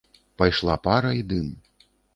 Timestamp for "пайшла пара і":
0.41-1.25